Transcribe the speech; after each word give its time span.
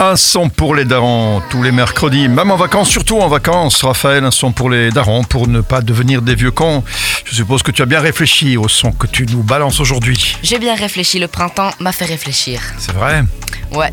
Un 0.00 0.16
son 0.16 0.48
pour 0.48 0.74
les 0.74 0.84
darons 0.84 1.40
tous 1.50 1.62
les 1.62 1.70
mercredis, 1.70 2.28
même 2.28 2.50
en 2.50 2.56
vacances, 2.56 2.88
surtout 2.90 3.20
en 3.20 3.28
vacances. 3.28 3.84
Raphaël, 3.84 4.24
un 4.24 4.32
son 4.32 4.50
pour 4.50 4.68
les 4.68 4.90
darons 4.90 5.22
pour 5.22 5.46
ne 5.46 5.60
pas 5.60 5.82
devenir 5.82 6.20
des 6.20 6.34
vieux 6.34 6.50
cons. 6.50 6.82
Je 7.24 7.36
suppose 7.36 7.62
que 7.62 7.70
tu 7.70 7.80
as 7.80 7.86
bien 7.86 8.00
réfléchi 8.00 8.56
au 8.56 8.66
son 8.66 8.90
que 8.90 9.06
tu 9.06 9.24
nous 9.24 9.44
balances 9.44 9.78
aujourd'hui. 9.78 10.36
J'ai 10.42 10.58
bien 10.58 10.74
réfléchi, 10.74 11.20
le 11.20 11.28
printemps 11.28 11.70
m'a 11.78 11.92
fait 11.92 12.06
réfléchir. 12.06 12.60
C'est 12.76 12.90
vrai? 12.90 13.22
Ouais, 13.70 13.92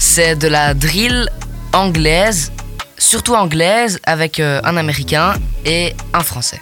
c'est 0.00 0.34
de 0.34 0.48
la 0.48 0.74
drill 0.74 1.28
anglaise, 1.72 2.50
surtout 2.98 3.36
anglaise, 3.36 4.00
avec 4.02 4.40
euh, 4.40 4.60
un 4.64 4.76
américain 4.76 5.34
et 5.64 5.94
un 6.14 6.24
français. 6.24 6.60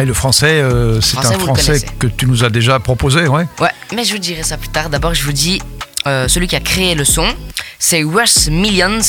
Et 0.00 0.04
le 0.04 0.12
français, 0.12 0.60
euh, 0.60 1.00
c'est 1.00 1.18
un 1.18 1.38
français 1.38 1.86
que 2.00 2.08
tu 2.08 2.26
nous 2.26 2.42
as 2.42 2.50
déjà 2.50 2.80
proposé, 2.80 3.28
ouais 3.28 3.46
Ouais, 3.60 3.70
mais 3.94 4.02
je 4.02 4.12
vous 4.12 4.18
dirai 4.18 4.42
ça 4.42 4.56
plus 4.56 4.70
tard. 4.70 4.90
D'abord, 4.90 5.14
je 5.14 5.22
vous 5.22 5.32
dis, 5.32 5.62
euh, 6.06 6.28
celui 6.28 6.46
qui 6.46 6.56
a 6.56 6.60
créé 6.60 6.94
le 6.94 7.04
son, 7.04 7.26
c'est 7.78 8.02
Russ 8.02 8.48
Millions. 8.48 9.00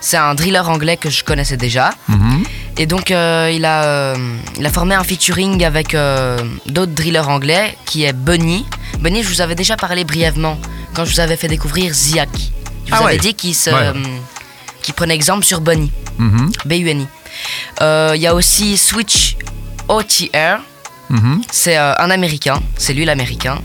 C'est 0.00 0.18
un 0.18 0.34
driller 0.34 0.68
anglais 0.68 0.98
que 0.98 1.08
je 1.08 1.24
connaissais 1.24 1.56
déjà. 1.56 1.90
Mhm. 2.08 2.44
Et 2.76 2.84
donc, 2.86 3.10
euh, 3.10 3.50
il, 3.54 3.64
a, 3.64 3.84
euh, 3.84 4.36
il 4.58 4.66
a 4.66 4.70
formé 4.70 4.94
un 4.94 5.02
featuring 5.04 5.64
avec 5.64 5.96
d'autres 6.66 6.92
drillers 6.92 7.26
anglais, 7.28 7.74
qui 7.86 8.04
est 8.04 8.12
Bunny. 8.12 8.66
Bunny, 8.98 9.22
je 9.22 9.28
vous 9.28 9.40
avais 9.40 9.54
déjà 9.54 9.76
parlé 9.76 10.04
brièvement 10.04 10.58
quand 10.94 11.04
je 11.06 11.12
vous 11.14 11.20
avais 11.20 11.36
fait 11.36 11.48
découvrir 11.48 11.92
Ziak. 11.94 12.28
Je 12.86 12.90
vous 12.90 12.96
Ah 12.96 12.96
avais 12.96 13.04
ouais. 13.14 13.16
dit 13.18 13.32
qu'il 13.34 13.54
se- 13.54 13.70
Ouais. 13.70 13.92
qu'il 14.82 14.92
prenait 14.92 15.14
exemple 15.14 15.44
sur 15.46 15.62
Bunny. 15.62 15.90
Mhm. 16.18 16.52
B-U-N-I. 16.66 17.06
Euh, 17.80 18.12
Il 18.14 18.20
y 18.20 18.26
a 18.26 18.34
aussi 18.34 18.76
Switch 18.76 19.36
OTR. 19.88 20.58
Mhm. 21.08 21.40
C'est 21.50 21.76
un 21.76 22.10
américain. 22.10 22.60
C'est 22.76 22.92
lui 22.92 23.06
l'américain. 23.06 23.58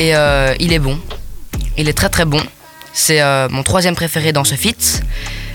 Et 0.00 0.10
il 0.58 0.72
est 0.72 0.78
bon. 0.80 0.98
Il 1.78 1.88
est 1.88 1.92
très 1.92 2.08
très 2.08 2.24
bon. 2.24 2.40
C'est 2.92 3.22
euh, 3.22 3.48
mon 3.50 3.62
troisième 3.62 3.94
préféré 3.94 4.32
dans 4.32 4.44
ce 4.44 4.54
feat. 4.54 5.02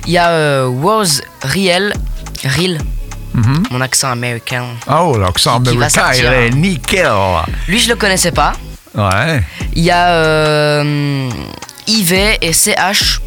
Il 0.05 0.13
y 0.13 0.17
a 0.17 0.29
euh, 0.29 0.67
Woz 0.67 1.21
Riel. 1.43 1.93
Real. 2.43 2.79
Mhm. 3.33 3.63
Mon 3.71 3.81
accent 3.81 4.09
américain. 4.09 4.65
Ah 4.87 5.03
oh, 5.03 5.17
l'accent 5.17 5.57
américain, 5.57 6.11
il 6.15 6.25
est 6.25 6.49
nickel 6.51 7.11
Lui, 7.67 7.79
je 7.79 7.89
le 7.89 7.95
connaissais 7.95 8.31
pas. 8.31 8.53
Ouais. 8.95 9.43
Il 9.73 9.83
y 9.83 9.91
a 9.91 10.09
euh, 10.09 11.29
IV 11.87 12.13
et 12.41 12.53
CH. 12.53 13.21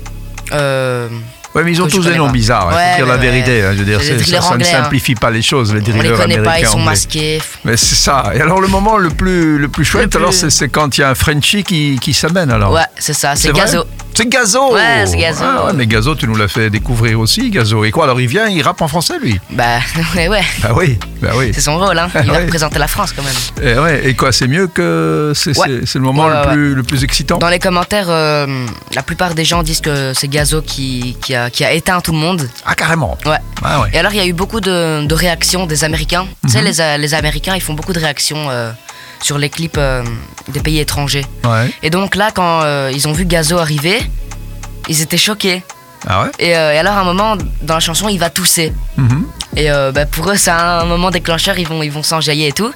Euh, 0.53 1.09
Ouais, 1.55 1.65
mais 1.65 1.73
ils 1.73 1.83
ont 1.83 1.89
tous 1.89 2.05
des 2.05 2.15
noms 2.17 2.27
pas. 2.27 2.33
bizarres, 2.33 2.69
il 2.71 2.77
Ouais, 2.77 2.91
faut 2.93 2.97
dire 2.99 3.07
la 3.07 3.17
vérité. 3.17 3.63
hein, 3.63 3.73
je 3.73 3.79
veux 3.79 3.85
dire, 3.85 4.01
ça, 4.01 4.57
ne 4.57 4.63
hein. 4.63 4.65
simplifie 4.65 5.17
pas 5.17 5.31
les 5.31 5.43
choses, 5.43 5.75
les 5.75 5.81
on 5.81 5.83
drillers 5.83 6.03
les 6.03 6.11
connaît 6.11 6.23
américains. 6.37 6.43
pas, 6.51 6.61
ils 6.61 6.67
sont 6.67 6.79
masqués. 6.79 7.43
Mais 7.65 7.77
c'est 7.77 7.97
ça. 7.97 8.31
Et 8.35 8.41
alors, 8.41 8.61
le 8.61 8.69
moment 8.69 8.97
le 8.99 9.11
plus, 9.11 9.59
le 9.59 9.69
plus 9.69 9.85
chouette, 9.85 10.11
plus- 10.11 10.19
alors, 10.19 10.33
c'est, 10.33 10.69
quand 10.69 10.97
il 10.97 11.01
y 11.01 11.05
a 11.05 11.11
un 11.11 11.15
Frenchie 11.17 11.65
qui, 11.65 11.99
qui 12.01 12.15
s'amène, 12.15 12.53
alors. 12.53 12.73
Ouais, 12.73 12.83
c'est 12.99 13.15
ça, 13.15 13.35
c'est 13.35 13.53
Gazo. 13.53 13.85
C'est 14.21 14.27
Gazo 14.29 14.75
Ouais, 14.75 15.07
c'est 15.07 15.17
Gazo. 15.17 15.43
Ah 15.43 15.65
ouais, 15.65 15.73
mais 15.75 15.87
Gazo, 15.87 16.15
tu 16.15 16.27
nous 16.29 16.35
l'as 16.37 16.47
fait 16.47 16.69
découvrir 16.69 17.19
aussi, 17.19 17.49
Gazo. 17.49 17.87
Et 17.87 17.91
quoi, 17.91 18.05
alors 18.05 18.21
il 18.21 18.27
vient, 18.27 18.47
il 18.49 18.61
rappe 18.61 18.83
en 18.83 18.89
français, 18.89 19.15
lui? 19.19 19.41
Bah, 19.49 19.79
ouais, 20.15 20.29
ouais. 20.29 20.43
Bah 20.63 20.73
oui, 20.77 20.99
bah 21.23 21.31
oui. 21.37 21.53
C'est 21.55 21.63
son 21.63 21.79
rôle, 21.79 21.99
hein. 21.99 22.11
Il 22.15 22.27
va 22.27 22.35
Ouais. 22.35 22.45
représenter 22.45 22.79
la 22.79 22.87
France 22.87 23.15
quand 23.17 23.23
même. 23.23 23.33
Et, 23.67 23.79
ouais, 23.79 24.07
et 24.11 24.15
quoi, 24.15 24.31
c'est 24.31 24.47
mieux 24.47 24.67
que. 24.67 25.33
C'est, 25.35 25.57
Ouais. 25.57 25.69
le 25.69 26.01
moment 26.01 26.29
le, 26.29 26.51
plus, 26.51 26.75
le 26.75 26.83
plus 26.83 27.03
excitant? 27.03 27.39
Dans 27.39 27.49
les 27.49 27.59
commentaires, 27.59 28.11
euh, 28.11 28.67
la 28.95 29.03
plupart 29.03 29.35
des 29.35 29.47
gens 29.47 29.63
disent 29.63 29.81
que 29.81 30.13
c'est 30.13 30.29
Gazo 30.29 30.61
qui, 30.61 31.17
qui, 31.23 31.35
a, 31.35 31.49
qui 31.49 31.65
a 31.65 31.73
éteint 31.73 32.03
tout 32.03 32.13
le 32.13 32.19
monde. 32.19 32.47
Ah, 32.67 32.75
carrément. 32.75 33.17
Ouais. 33.25 33.39
Ah. 33.65 33.85
Et 33.95 33.99
alors, 33.99 34.13
il 34.13 34.19
y 34.19 34.21
a 34.23 34.27
eu 34.27 34.35
beaucoup 34.35 34.61
de, 34.61 35.07
de 35.07 35.15
réactions 35.15 35.65
des 35.65 35.83
Américains. 35.83 36.27
Tu 36.45 36.51
sais, 36.53 36.61
les, 36.61 36.79
euh, 36.83 36.99
les 36.99 37.15
Américains, 37.15 37.55
ils 37.57 37.63
font 37.63 37.73
beaucoup 37.75 37.95
de 37.95 37.99
réactions 38.01 38.51
euh, 38.51 38.71
sur 39.23 39.39
les 39.39 39.51
clips 39.51 39.77
euh, 39.79 40.03
des 40.49 40.61
pays 40.61 40.79
étrangers. 40.81 41.27
Ouais. 41.45 41.71
Et 41.83 41.91
donc 41.91 42.15
là, 42.17 42.31
quand 42.35 42.63
euh, 42.63 42.91
ils 42.95 43.07
ont 43.09 43.13
vu 43.13 43.25
Gazo 43.27 43.59
arriver, 43.59 44.01
ils 44.89 45.01
étaient 45.03 45.17
choqués. 45.19 45.63
Ah 46.09 46.23
ouais? 46.23 46.31
Et, 46.39 46.57
euh, 46.57 46.73
et 46.73 46.79
alors, 46.79 46.95
à 46.95 47.01
un 47.01 47.05
moment, 47.05 47.37
dans 47.63 47.75
la 47.75 47.81
chanson, 47.81 48.09
il 48.09 48.19
va 48.19 48.31
tousser. 48.31 48.73
Mhm. 48.97 49.27
Et 49.57 49.69
bah, 49.95 50.07
pour 50.07 50.31
eux, 50.31 50.37
c'est 50.37 50.51
un 50.51 50.85
moment 50.85 51.11
déclencheur, 51.11 51.59
ils 51.59 51.67
vont 51.67 51.83
ils 51.83 51.91
vont 51.91 52.03
s'enjailler 52.05 52.49
et 52.49 52.53
tout. 52.53 52.73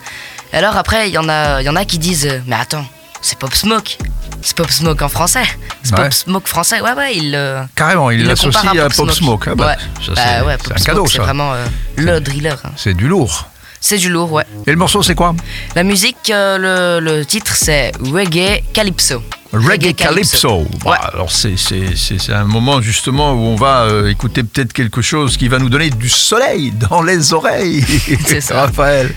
Et 0.52 0.56
alors 0.56 0.76
après, 0.76 1.08
il 1.08 1.14
y, 1.14 1.18
en 1.18 1.28
a- 1.28 1.62
y 1.62 1.68
en 1.68 1.76
a 1.76 1.84
qui 1.84 1.98
disent 1.98 2.42
Mais 2.46 2.56
attends, 2.56 2.84
c'est 3.22 3.38
Pop 3.38 3.54
Smoke. 3.54 3.96
C'est 4.42 4.54
Pop 4.56 4.70
Smoke 4.70 5.02
en 5.02 5.08
français. 5.08 5.44
C'est 5.82 5.94
Ouais. 5.94 6.02
Pop 6.04 6.12
Smoke 6.12 6.48
français. 6.48 6.80
Ouais, 6.80 6.92
ouais, 6.92 7.16
il, 7.16 7.34
euh, 7.34 7.62
Carrément, 7.76 8.10
il, 8.10 8.26
l'associe 8.26 8.64
à 8.76 8.88
Pop 8.90 9.10
Smoke. 9.12 9.46
Ah 9.50 9.54
bah, 9.54 9.66
ouais, 9.68 9.76
Bah 9.76 9.82
c'est, 10.04 10.10
ouais, 10.46 10.56
c'est 10.58 10.68
Pop 10.68 10.72
un 10.78 10.84
cadeau, 10.84 11.06
c'est 11.06 11.18
vraiment 11.18 11.52
euh, 11.54 11.64
le 11.96 12.20
driller. 12.20 12.56
hein. 12.64 12.70
C'est 12.76 12.94
du 12.94 13.08
lourd. 13.08 13.48
C'est 13.86 13.98
du 13.98 14.08
lourd, 14.08 14.32
ouais. 14.32 14.44
Et 14.66 14.70
le 14.70 14.78
morceau, 14.78 15.02
c'est 15.02 15.14
quoi? 15.14 15.34
La 15.76 15.82
musique, 15.82 16.30
euh, 16.30 16.98
le, 17.00 17.04
le 17.04 17.26
titre, 17.26 17.54
c'est 17.54 17.92
Reggae 18.00 18.62
Calypso. 18.72 19.22
Reggae 19.52 19.94
Calypso. 19.94 20.66
Bah, 20.82 20.90
Ouais. 20.92 20.96
alors 21.12 21.30
c'est, 21.30 21.58
c'est, 21.58 21.94
c'est, 21.94 22.18
c'est 22.18 22.32
un 22.32 22.44
moment 22.46 22.80
justement 22.80 23.34
où 23.34 23.40
on 23.40 23.56
va 23.56 23.82
euh, 23.82 24.08
écouter 24.08 24.42
peut-être 24.42 24.72
quelque 24.72 25.02
chose 25.02 25.36
qui 25.36 25.48
va 25.48 25.58
nous 25.58 25.68
donner 25.68 25.90
du 25.90 26.08
soleil 26.08 26.70
dans 26.72 27.02
les 27.02 27.34
oreilles. 27.34 27.84
C'est 28.24 28.40
ça. 28.40 28.62
Raphaël. 28.62 29.14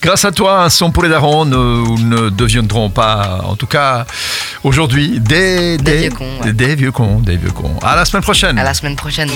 Grâce 0.00 0.24
à 0.24 0.30
toi, 0.30 0.62
un 0.62 0.68
son 0.70 0.92
pour 0.92 1.02
les 1.02 1.08
darons 1.08 1.44
ne, 1.44 1.98
ne 2.04 2.28
deviendront 2.30 2.90
pas, 2.90 3.40
en 3.44 3.56
tout 3.56 3.66
cas 3.66 4.06
aujourd'hui, 4.62 5.18
des, 5.18 5.76
Des 5.78 5.96
vieux 6.02 6.10
cons, 6.10 6.40
ouais. 6.44 6.52
Des 6.52 6.76
vieux 6.76 6.92
cons, 6.92 7.18
des 7.18 7.36
vieux 7.36 7.50
cons. 7.50 7.74
À 7.82 7.96
la 7.96 8.04
semaine 8.04 8.22
prochaine. 8.22 8.56
À 8.60 8.62
la 8.62 8.74
semaine 8.74 8.94
prochaine. 8.94 9.30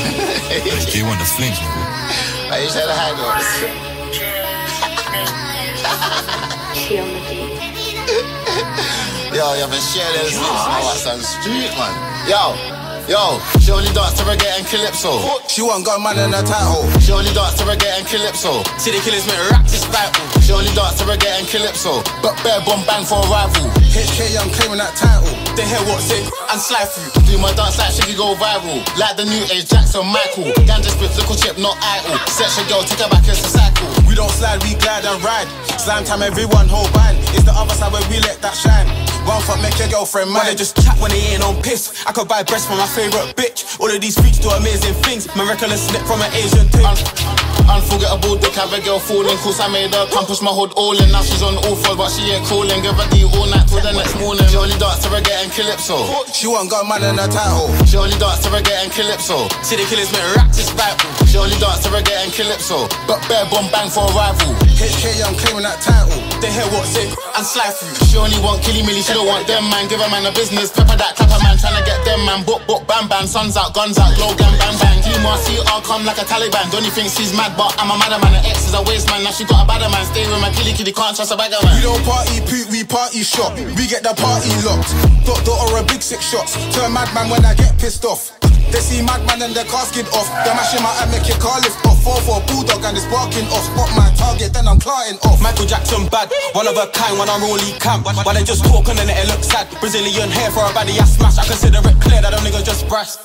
Yo, 9.39 9.55
you 9.55 9.63
haven't 9.63 9.79
shared 9.79 10.19
this. 10.19 10.35
That's 10.35 11.07
some 11.07 11.23
street, 11.23 11.71
man. 11.79 11.95
Yo, 12.27 12.59
yo, 13.07 13.39
she 13.63 13.71
only 13.71 13.87
dance 13.95 14.19
to 14.19 14.27
reggae 14.27 14.51
and 14.59 14.67
calypso. 14.67 15.15
She 15.47 15.63
want 15.63 15.87
gun 15.87 16.03
man 16.03 16.19
in 16.19 16.35
her 16.35 16.43
title. 16.43 16.83
She 16.99 17.15
only 17.15 17.31
dance 17.31 17.55
to 17.63 17.63
reggae 17.63 17.87
and 17.87 18.03
calypso. 18.03 18.67
See 18.83 18.91
the 18.91 18.99
killers 18.99 19.31
make 19.31 19.39
rap 19.47 19.63
this 19.63 19.87
vital. 19.95 20.27
She 20.43 20.51
only 20.51 20.75
dance 20.75 20.99
to 20.99 21.07
reggae 21.07 21.31
and 21.39 21.47
calypso. 21.47 22.03
But 22.19 22.35
bare 22.43 22.59
bomb 22.67 22.83
bang 22.83 23.07
for 23.07 23.23
a 23.23 23.31
rival. 23.31 23.71
HK, 23.95 24.43
I'm 24.43 24.51
claiming 24.59 24.83
that 24.83 24.99
title. 24.99 25.31
They 25.55 25.63
hear 25.71 25.87
what's 25.87 26.11
it 26.11 26.27
and 26.51 26.59
slide 26.59 26.91
through. 26.91 27.23
Do 27.23 27.39
my 27.39 27.55
dance 27.55 27.79
like 27.79 27.95
Shiggy 27.95 28.19
go 28.19 28.35
viral. 28.35 28.83
Like 28.99 29.15
the 29.15 29.23
new 29.23 29.47
age 29.55 29.71
Jackson 29.71 30.03
Michael. 30.03 30.51
Ganja 30.67 30.91
spit, 30.91 31.15
little 31.15 31.39
chip, 31.39 31.55
not 31.63 31.79
idle. 31.79 32.11
Your 32.59 32.67
girl, 32.67 32.83
take 32.83 32.99
her 32.99 33.07
back, 33.07 33.23
it's 33.23 33.39
a 33.39 33.55
cycle. 33.55 33.87
We 34.03 34.19
don't 34.19 34.35
slide, 34.35 34.59
we 34.67 34.75
glide 34.83 35.07
and 35.07 35.23
ride. 35.23 35.47
Slam 35.79 36.03
time, 36.03 36.27
everyone 36.27 36.67
hold 36.67 36.91
band. 36.91 37.23
It's 37.39 37.47
the 37.47 37.55
other 37.55 37.79
side 37.79 37.95
where 37.95 38.03
we 38.11 38.19
let 38.19 38.43
that 38.43 38.59
shine. 38.59 39.08
One 39.29 39.43
fuck, 39.43 39.61
make 39.61 39.79
your 39.79 39.89
girlfriend 39.89 40.31
mine. 40.31 40.47
They 40.47 40.55
just 40.55 40.75
chat 40.83 40.99
when 41.01 41.11
they 41.11 41.21
ain't 41.37 41.45
on 41.45 41.61
piss. 41.61 42.03
I 42.07 42.13
could 42.13 42.29
buy 42.29 42.43
breasts 42.45 42.67
for 42.67 42.77
my 42.77 42.87
favorite 42.87 43.37
bitch. 43.37 43.79
All 43.79 43.95
of 43.95 44.01
these 44.01 44.19
freaks 44.19 44.39
do 44.39 44.49
amazing 44.49 44.95
things. 45.05 45.29
My 45.37 45.47
reckless 45.47 45.87
snip 45.87 46.01
from 46.07 46.23
an 46.23 46.33
Asian 46.33 46.67
thing. 46.69 47.48
Un- 47.69 47.79
unforgettable 47.79 48.37
dick, 48.37 48.55
have 48.55 48.73
a 48.73 48.81
girl 48.81 48.99
falling. 48.99 49.37
Cause 49.45 49.61
I 49.61 49.69
made 49.69 49.95
her 49.95 50.07
come 50.11 50.27
push 50.27 50.41
my 50.41 50.51
hood 50.51 50.73
all 50.77 50.97
in. 50.97 51.11
Now 51.13 51.23
she's 51.23 51.43
on 51.43 51.57
all 51.69 51.77
fours, 51.77 51.97
but 51.97 52.11
she 52.11 52.33
ain't 52.33 52.45
calling. 52.49 52.81
Give 52.83 52.97
her 52.97 53.09
D 53.13 53.25
all 53.25 53.47
night 53.49 53.69
till 53.69 53.81
the 53.81 53.93
next 53.93 54.17
morning. 54.19 54.45
She 54.49 54.57
only 54.57 54.77
dance 54.81 55.05
to 55.05 55.09
reggae 55.09 55.37
and 55.45 55.53
calypso. 55.53 55.97
She 56.33 56.47
want 56.49 56.71
gun 56.71 56.89
man 56.89 57.05
in 57.05 57.17
her 57.17 57.29
title. 57.29 57.69
She 57.85 57.97
only 57.97 58.17
dance 58.17 58.41
to 58.45 58.49
reggae 58.51 58.77
and 58.83 58.91
calypso. 58.93 59.49
See 59.63 59.77
the 59.77 59.85
killers 59.89 60.11
make 60.13 60.25
rap 60.37 60.49
vital. 60.53 61.11
She 61.27 61.37
only 61.39 61.57
dance 61.59 61.83
to 61.85 61.89
reggae 61.91 62.17
and 62.23 62.33
calypso. 62.33 62.89
But 63.07 63.21
bare 63.29 63.47
bomb 63.51 63.71
bang 63.71 63.91
for 63.91 64.07
a 64.07 64.13
rival. 64.15 64.53
HK, 64.79 65.25
I'm 65.27 65.35
claiming 65.35 65.67
that 65.67 65.81
title. 65.83 66.21
They 66.39 66.51
hear 66.55 66.67
what's 66.71 66.95
it 66.95 67.11
and 67.37 67.45
slide 67.45 67.75
through. 67.75 67.95
She 68.07 68.17
only 68.17 68.39
want 68.39 68.63
killy 68.63 68.83
milly, 68.87 69.03
she 69.03 69.13
don't 69.13 69.27
want 69.27 69.47
them 69.47 69.67
man. 69.71 69.89
Give 69.89 70.01
a 70.01 70.09
man 70.09 70.27
a 70.27 70.33
business, 70.33 70.71
pepper 70.71 70.95
that 70.95 71.17
clapper 71.19 71.41
man. 71.43 71.59
Tryna 71.59 71.83
get 71.85 71.99
them 72.05 72.23
man, 72.25 72.45
book, 72.45 72.63
book, 72.67 72.87
bam, 72.87 73.09
bam. 73.09 73.27
Suns 73.27 73.57
out, 73.57 73.75
guns 73.75 73.99
out, 73.99 74.15
glow, 74.15 74.35
gang, 74.39 74.55
bang, 74.59 74.77
bang. 74.79 75.08
Team 75.19 75.35
see 75.43 75.59
all 75.75 75.83
come 75.83 76.07
like 76.07 76.19
a 76.19 76.27
Taliban. 76.27 76.71
Don't 76.71 76.87
you 76.87 76.95
think 76.95 77.11
she's 77.11 77.35
mad, 77.35 77.59
but 77.59 77.75
I'm 77.83 77.91
a 77.91 77.99
madder 77.99 78.23
man. 78.23 78.39
Her 78.39 78.45
ex 78.47 78.71
is 78.71 78.75
a 78.75 78.83
waste 78.87 79.11
man, 79.11 79.27
now 79.27 79.35
she 79.35 79.43
got 79.43 79.65
a 79.65 79.67
badder 79.67 79.91
man. 79.91 80.07
Stay 80.07 80.23
with 80.31 80.39
my 80.39 80.51
killy 80.55 80.71
kitty, 80.71 80.95
can't 80.95 81.17
trust 81.17 81.35
a 81.35 81.37
bagger 81.37 81.59
We 81.59 81.67
man. 81.67 81.83
don't 81.83 82.05
party 82.07 82.39
poot, 82.47 82.71
we 82.71 82.87
party 82.87 83.27
shop. 83.27 83.51
We 83.75 83.91
get 83.91 84.07
the 84.07 84.15
party 84.15 84.55
locked. 84.63 84.95
Dot 85.27 85.43
dot 85.43 85.59
or 85.67 85.83
a 85.83 85.85
big 85.91 86.03
six 86.07 86.23
shots. 86.23 86.55
Turn 86.71 86.95
madman 86.95 87.31
when 87.35 87.43
I 87.43 87.55
get 87.59 87.75
pissed 87.83 88.07
off. 88.07 88.39
They 88.71 88.79
see 88.79 89.03
madman 89.03 89.43
and 89.43 89.55
their 89.59 89.67
casket 89.67 90.07
off. 90.15 90.31
They're 90.47 90.55
mashing 90.55 90.87
my 90.87 90.93
head, 91.03 91.11
make 91.11 91.27
your 91.27 91.41
car 91.43 91.59
lift 91.67 91.83
off. 91.83 91.99
Four 91.99 92.23
for 92.23 92.39
a 92.39 92.43
bulldog 92.47 92.87
and 92.87 92.95
it's 92.95 93.09
barking 93.11 93.51
off. 93.51 93.67
Spot 93.75 93.91
my 93.99 94.07
target, 94.15 94.55
then 94.55 94.71
I'm 94.71 94.79
clarting 94.79 95.19
off. 95.27 95.43
Michael 95.43 95.67
Jackson 95.67 96.07
bad, 96.15 96.31
one 96.55 96.71
of 96.71 96.79
a 96.79 96.87
kind, 96.95 97.19
one 97.19 97.27
unruly 97.27 97.75
camp. 97.83 98.07
Why 98.07 98.39
they 98.39 98.47
just 98.47 98.63
talking 98.63 98.95
and 98.95 99.11
it 99.11 99.27
looks 99.27 99.51
sad. 99.51 99.67
Brazilian 99.83 100.31
hair 100.31 100.55
for 100.55 100.63
a 100.63 100.71
body 100.71 100.95
I 100.95 101.05
smash. 101.11 101.43
I 101.43 101.45
consider 101.49 101.83
it 101.83 101.97
clear 101.99 102.23
that 102.23 102.31
them 102.31 102.45
niggas 102.47 102.63
just 102.63 102.87
brass. 102.87 103.19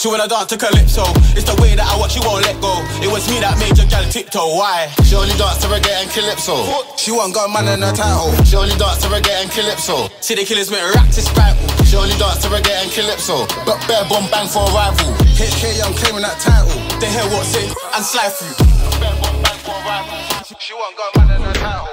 She 0.00 0.08
wanna 0.08 0.24
dance 0.24 0.48
to 0.48 0.56
Calypso. 0.56 1.04
It's 1.36 1.44
the 1.44 1.52
way 1.60 1.76
that 1.76 1.84
I 1.84 1.92
watch, 2.00 2.16
she 2.16 2.24
won't 2.24 2.40
let 2.48 2.56
go. 2.64 2.72
It 3.04 3.12
was 3.12 3.28
me 3.28 3.36
that 3.44 3.60
made 3.60 3.76
your 3.76 3.84
gal 3.84 4.00
tiptoe. 4.08 4.56
Why? 4.56 4.88
She 5.04 5.12
only 5.12 5.36
dance 5.36 5.60
to 5.60 5.68
reggae 5.68 5.92
and 5.92 6.08
calypso. 6.08 6.56
She 6.96 7.12
want 7.12 7.36
gun 7.36 7.52
man 7.52 7.68
in 7.68 7.84
her 7.84 7.92
title. 7.92 8.32
She 8.48 8.56
only 8.56 8.72
dance 8.80 9.04
to 9.04 9.12
reggae 9.12 9.44
and 9.44 9.52
calypso. 9.52 10.08
See 10.24 10.32
the 10.32 10.48
killers 10.48 10.72
make 10.72 10.80
rap 10.96 11.04
this 11.12 11.28
vital. 11.36 11.68
She 11.84 12.00
only 12.00 12.16
dance 12.16 12.40
to 12.40 12.48
reggae 12.48 12.80
and 12.80 12.88
calypso. 12.88 13.44
But 13.68 13.76
bare 13.84 14.08
bomb 14.08 14.24
bang 14.32 14.48
for 14.48 14.64
a 14.64 14.72
rival. 14.72 15.12
HK, 15.36 15.84
I'm 15.84 15.92
claiming 15.92 16.24
that 16.24 16.40
title. 16.40 16.72
They 16.96 17.12
hear 17.12 17.28
what's 17.36 17.52
it 17.60 17.68
and 17.92 18.00
slide 18.00 18.32
through. 18.32 18.56
Bare 19.04 19.12
bomb 19.20 19.36
bang 19.44 19.60
for 19.60 19.76
a 19.76 19.84
rival. 19.84 20.16
She 20.56 20.72
want 20.72 20.96
gun 20.96 21.28
man 21.28 21.28
in 21.36 21.44
her 21.44 21.52
title. 21.60 21.89